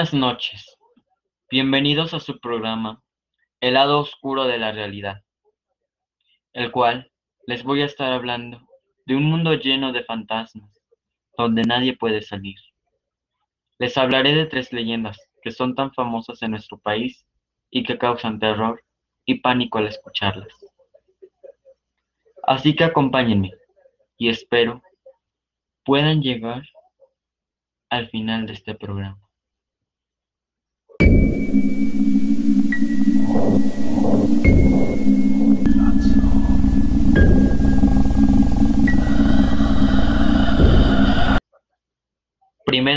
[0.00, 0.78] Buenas noches,
[1.50, 3.02] bienvenidos a su programa
[3.60, 5.22] El lado oscuro de la realidad,
[6.54, 7.12] el cual
[7.46, 8.66] les voy a estar hablando
[9.04, 10.70] de un mundo lleno de fantasmas,
[11.36, 12.56] donde nadie puede salir.
[13.78, 17.26] Les hablaré de tres leyendas que son tan famosas en nuestro país
[17.68, 18.82] y que causan terror
[19.26, 20.48] y pánico al escucharlas.
[22.44, 23.52] Así que acompáñenme
[24.16, 24.82] y espero
[25.84, 26.62] puedan llegar
[27.90, 29.29] al final de este programa.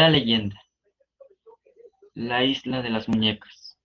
[0.09, 0.61] Leyenda.
[2.13, 3.77] La isla de las muñecas.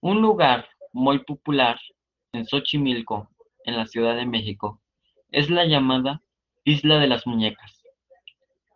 [0.00, 1.78] Un lugar muy popular
[2.32, 3.28] en Xochimilco,
[3.64, 4.80] en la Ciudad de México,
[5.30, 6.22] es la llamada
[6.64, 7.82] Isla de las Muñecas.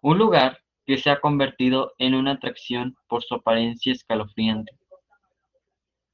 [0.03, 4.73] Un lugar que se ha convertido en una atracción por su apariencia escalofriante.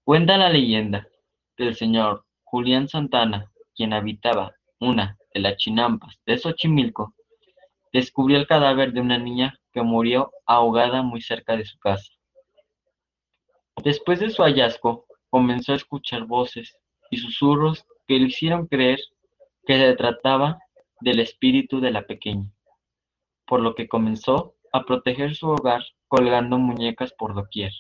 [0.05, 1.07] Cuenta la leyenda
[1.57, 7.15] que el señor Julián Santana, quien habitaba una de las chinampas de Xochimilco,
[7.93, 12.11] descubrió el cadáver de una niña que murió ahogada muy cerca de su casa.
[13.85, 16.77] Después de su hallazgo, comenzó a escuchar voces
[17.11, 19.01] y susurros que le hicieron creer
[19.67, 20.59] que se trataba
[21.01, 22.51] del espíritu de la pequeña,
[23.47, 27.73] por lo que comenzó a proteger su hogar colgando muñecas por doquier.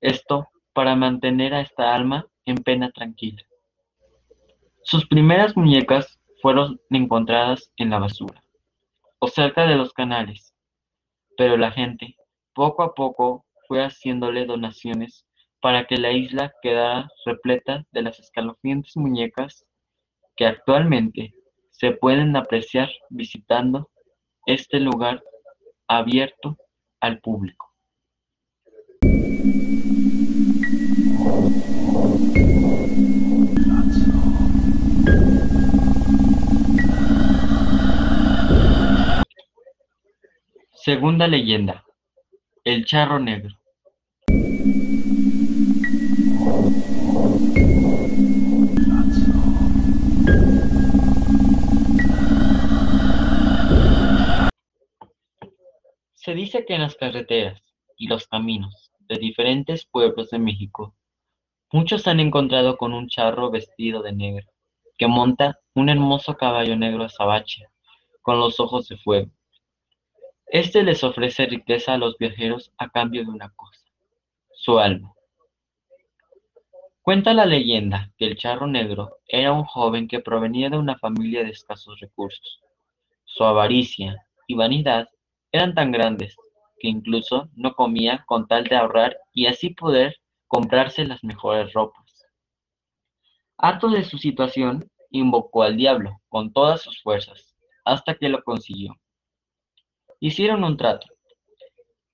[0.00, 3.42] Esto para mantener a esta alma en pena tranquila.
[4.82, 8.42] Sus primeras muñecas fueron encontradas en la basura
[9.18, 10.54] o cerca de los canales,
[11.36, 12.16] pero la gente
[12.54, 15.26] poco a poco fue haciéndole donaciones
[15.60, 19.66] para que la isla quedara repleta de las escalofriantes muñecas
[20.36, 21.34] que actualmente
[21.70, 23.90] se pueden apreciar visitando
[24.46, 25.22] este lugar
[25.90, 26.56] abierto
[27.00, 27.74] al público.
[40.72, 41.84] Segunda leyenda,
[42.62, 43.59] el charro negro.
[56.22, 57.62] Se dice que en las carreteras
[57.96, 60.94] y los caminos de diferentes pueblos de México,
[61.72, 64.46] muchos han encontrado con un charro vestido de negro,
[64.98, 67.68] que monta un hermoso caballo negro azabache,
[68.20, 69.30] con los ojos de fuego.
[70.44, 73.86] Este les ofrece riqueza a los viajeros a cambio de una cosa,
[74.52, 75.14] su alma.
[77.00, 81.44] Cuenta la leyenda que el charro negro era un joven que provenía de una familia
[81.44, 82.60] de escasos recursos.
[83.24, 85.08] Su avaricia y vanidad
[85.52, 86.36] eran tan grandes
[86.78, 90.16] que incluso no comía con tal de ahorrar y así poder
[90.48, 92.26] comprarse las mejores ropas.
[93.58, 98.96] Harto de su situación, invocó al diablo con todas sus fuerzas, hasta que lo consiguió.
[100.18, 101.06] Hicieron un trato.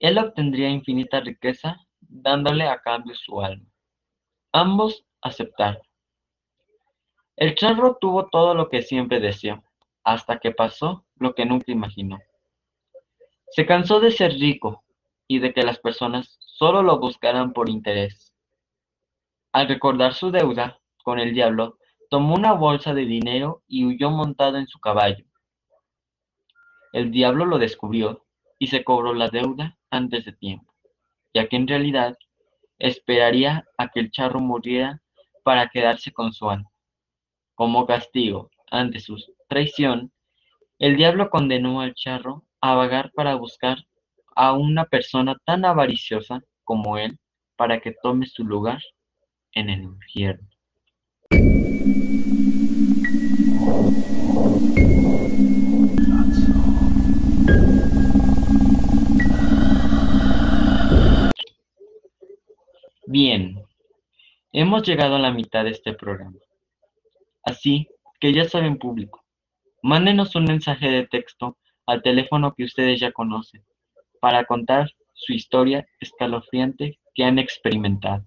[0.01, 3.67] Él obtendría infinita riqueza dándole a cambio su alma.
[4.53, 5.83] Ambos aceptaron.
[7.37, 9.63] El charro tuvo todo lo que siempre deseó,
[10.05, 12.19] hasta que pasó lo que nunca imaginó.
[13.51, 14.85] Se cansó de ser rico
[15.29, 18.35] y de que las personas solo lo buscaran por interés.
[19.53, 21.79] Al recordar su deuda con el diablo,
[22.11, 25.25] tomó una bolsa de dinero y huyó montado en su caballo.
[26.93, 28.25] El diablo lo descubrió
[28.59, 30.73] y se cobró la deuda antes de tiempo,
[31.35, 32.17] ya que en realidad
[32.79, 35.03] esperaría a que el charro muriera
[35.43, 36.71] para quedarse con su alma.
[37.55, 39.17] Como castigo ante su
[39.49, 40.13] traición,
[40.79, 43.79] el diablo condenó al charro a vagar para buscar
[44.35, 47.19] a una persona tan avariciosa como él
[47.57, 48.81] para que tome su lugar
[49.53, 50.49] en el infierno.
[63.07, 63.63] Bien,
[64.53, 66.37] hemos llegado a la mitad de este programa.
[67.45, 69.25] Así que ya saben público,
[69.83, 73.65] mándenos un mensaje de texto al teléfono que ustedes ya conocen
[74.21, 78.25] para contar su historia escalofriante que han experimentado.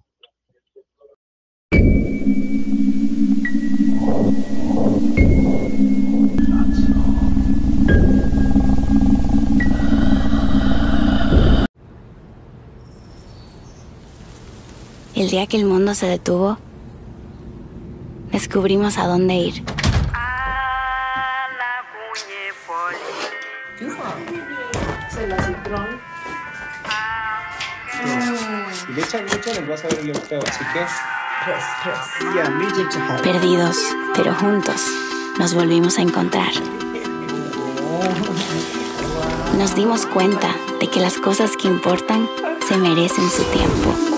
[15.14, 16.56] El día que el mundo se detuvo,
[18.32, 19.79] descubrimos a dónde ir.
[28.88, 30.86] Y le echan, le echan, vas a feo, así que...
[33.22, 33.76] Perdidos,
[34.14, 34.86] pero juntos,
[35.38, 36.52] nos volvimos a encontrar.
[39.58, 42.28] Nos dimos cuenta de que las cosas que importan
[42.68, 44.09] se merecen su tiempo.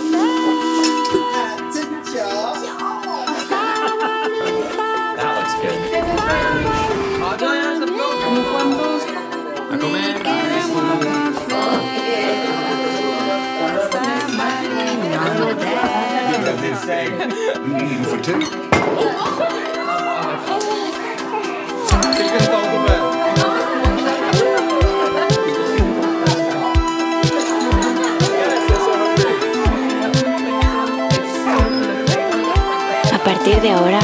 [33.12, 34.00] A partir de ahora,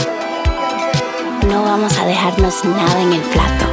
[1.49, 3.65] no vamos a dejarnos nada en el plato.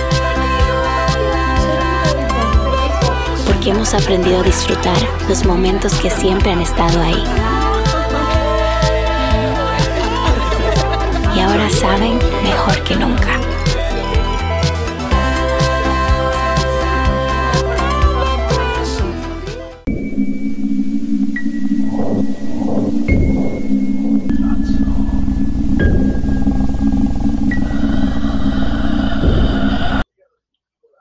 [3.45, 4.97] Porque hemos aprendido a disfrutar
[5.27, 7.54] los momentos que siempre han estado ahí.
[11.69, 13.39] Saben mejor que nunca.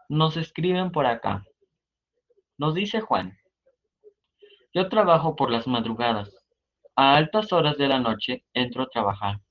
[0.09, 1.45] Nos escriben por acá.
[2.57, 3.37] Nos dice Juan.
[4.73, 6.31] Yo trabajo por las madrugadas.
[6.97, 9.44] A altas horas de la noche entro a trabajar.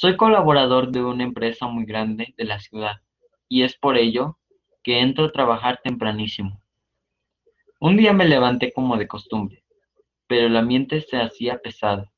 [0.00, 3.00] Soy colaborador de una empresa muy grande de la ciudad
[3.48, 4.38] y es por ello
[4.84, 6.62] que entro a trabajar tempranísimo.
[7.80, 9.64] Un día me levanté como de costumbre,
[10.28, 12.12] pero el ambiente se hacía pesado.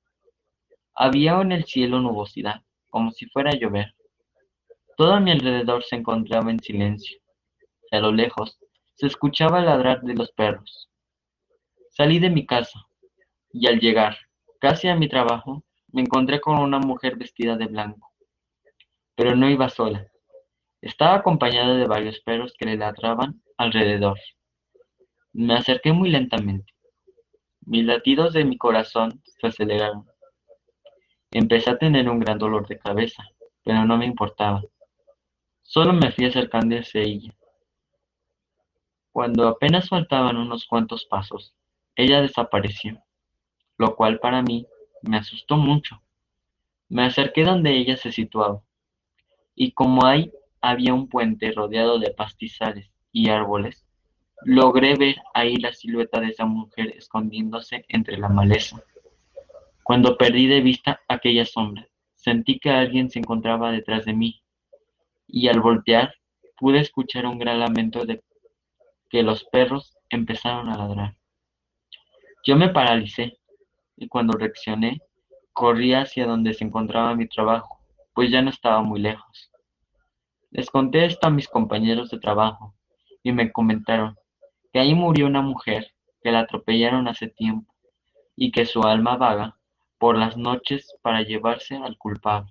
[0.92, 2.60] Había en el cielo nubosidad,
[2.90, 3.94] como si fuera a llover.
[4.98, 7.18] Todo a mi alrededor se encontraba en silencio.
[7.92, 8.58] A lo lejos
[8.96, 10.90] se escuchaba el ladrar de los perros.
[11.88, 12.86] Salí de mi casa
[13.54, 14.18] y al llegar
[14.58, 18.12] casi a mi trabajo me encontré con una mujer vestida de blanco.
[19.14, 20.06] Pero no iba sola.
[20.80, 24.18] Estaba acompañada de varios perros que le ladraban alrededor.
[25.32, 26.72] Me acerqué muy lentamente.
[27.66, 30.06] Mis latidos de mi corazón se aceleraron.
[31.30, 33.22] Empecé a tener un gran dolor de cabeza,
[33.62, 34.62] pero no me importaba.
[35.62, 37.32] Solo me fui acercando hacia ella.
[39.12, 41.54] Cuando apenas faltaban unos cuantos pasos,
[41.94, 43.02] ella desapareció,
[43.76, 44.66] lo cual para mí
[45.02, 46.02] me asustó mucho.
[46.88, 48.62] Me acerqué donde ella se situaba,
[49.54, 53.86] y como ahí había un puente rodeado de pastizales y árboles,
[54.44, 58.82] logré ver ahí la silueta de esa mujer escondiéndose entre la maleza.
[59.82, 64.42] Cuando perdí de vista aquella sombra, sentí que alguien se encontraba detrás de mí,
[65.26, 66.14] y al voltear
[66.56, 68.22] pude escuchar un gran lamento de
[69.08, 71.16] que los perros empezaron a ladrar.
[72.44, 73.39] Yo me paralicé
[74.00, 75.02] y cuando reaccioné,
[75.52, 77.78] corrí hacia donde se encontraba mi trabajo,
[78.14, 79.52] pues ya no estaba muy lejos.
[80.50, 82.74] Les conté esto a mis compañeros de trabajo
[83.22, 84.16] y me comentaron
[84.72, 85.92] que ahí murió una mujer
[86.22, 87.72] que la atropellaron hace tiempo
[88.34, 89.58] y que su alma vaga
[89.98, 92.50] por las noches para llevarse al culpable.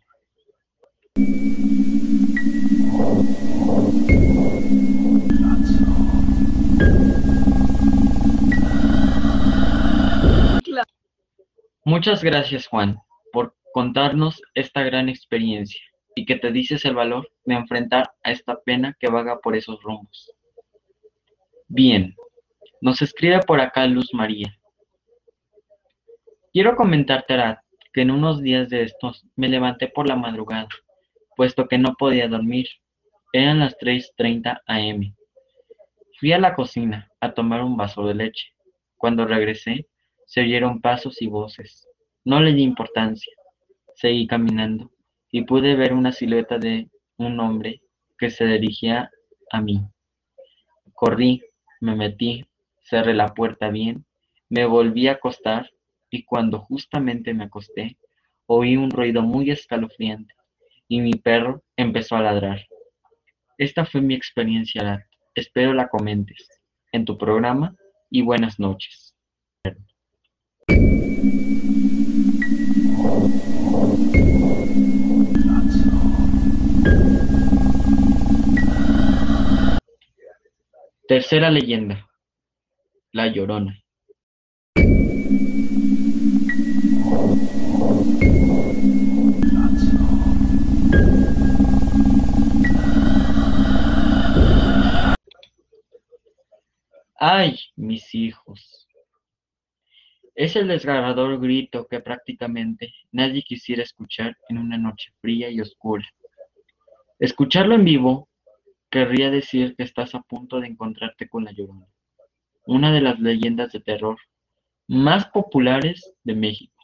[11.90, 13.00] Muchas gracias Juan
[13.34, 15.82] por contarnos esta gran experiencia
[16.14, 19.82] y que te dices el valor de enfrentar a esta pena que vaga por esos
[19.82, 20.32] rumbos.
[21.68, 22.16] Bien,
[22.80, 24.56] nos escribe por acá Luz María.
[26.54, 27.36] Quiero comentarte,
[27.92, 30.68] que en unos días de estos me levanté por la madrugada,
[31.36, 32.68] puesto que no podía dormir.
[33.34, 35.16] Eran las 3.30 am.
[36.20, 38.54] Fui a la cocina a tomar un vaso de leche.
[38.96, 39.88] Cuando regresé,
[40.30, 41.88] se oyeron pasos y voces.
[42.24, 43.34] No le di importancia.
[43.96, 44.92] Seguí caminando
[45.32, 47.82] y pude ver una silueta de un hombre
[48.16, 49.10] que se dirigía
[49.52, 49.82] a mí.
[50.94, 51.42] Corrí,
[51.82, 52.46] me metí,
[52.84, 54.06] cerré la puerta bien,
[54.50, 55.72] me volví a acostar
[56.12, 57.98] y cuando justamente me acosté,
[58.46, 60.36] oí un ruido muy escalofriante
[60.88, 62.68] y mi perro empezó a ladrar.
[63.58, 65.08] Esta fue mi experiencia.
[65.34, 66.48] Espero la comentes
[66.92, 67.76] en tu programa
[68.12, 69.16] y buenas noches.
[81.10, 82.08] Tercera leyenda.
[83.14, 83.82] La Llorona.
[97.16, 98.88] ¡Ay, mis hijos!
[100.36, 106.08] Es el desgarrador grito que prácticamente nadie quisiera escuchar en una noche fría y oscura.
[107.18, 108.29] Escucharlo en vivo
[108.90, 111.88] querría decir que estás a punto de encontrarte con la Llorona,
[112.66, 114.18] una de las leyendas de terror
[114.88, 116.76] más populares de México.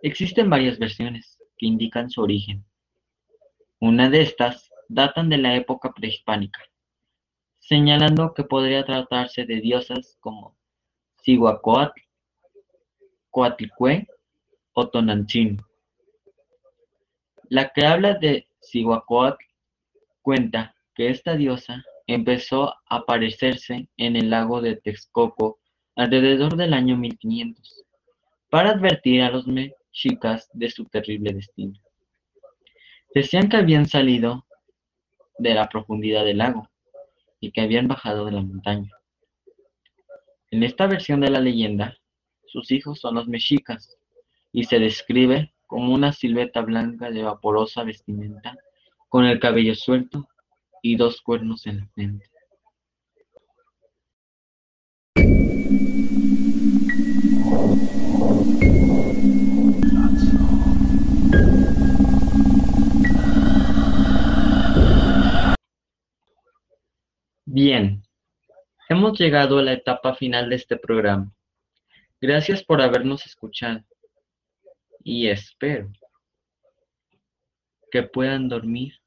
[0.00, 2.64] Existen varias versiones que indican su origen.
[3.78, 6.60] Una de estas datan de la época prehispánica,
[7.58, 10.56] señalando que podría tratarse de diosas como
[11.22, 12.00] Cihuacóatl,
[13.30, 14.06] Coatlicue
[14.72, 15.62] o Tonantzin.
[17.48, 19.44] La que habla de Cihuacóatl
[20.22, 25.58] cuenta que esta diosa empezó a aparecerse en el lago de Texcoco
[25.94, 27.84] alrededor del año 1500
[28.50, 31.78] para advertir a los mexicas de su terrible destino.
[33.14, 34.46] Decían que habían salido
[35.38, 36.68] de la profundidad del lago
[37.40, 38.90] y que habían bajado de la montaña.
[40.50, 41.96] En esta versión de la leyenda,
[42.46, 43.96] sus hijos son los mexicas
[44.52, 48.54] y se describe como una silueta blanca de vaporosa vestimenta
[49.12, 50.26] con el cabello suelto
[50.80, 52.30] y dos cuernos en la frente.
[67.44, 68.02] Bien,
[68.88, 71.30] hemos llegado a la etapa final de este programa.
[72.18, 73.84] Gracias por habernos escuchado
[75.04, 75.92] y espero
[77.90, 79.01] que puedan dormir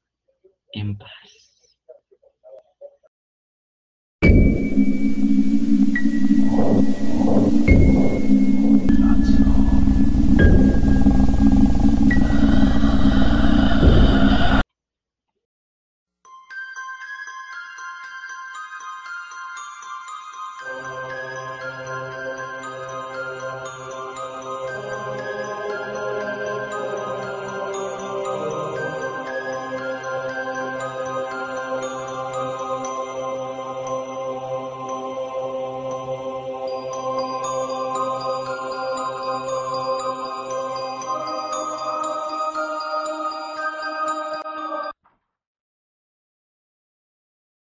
[0.80, 1.45] en paz.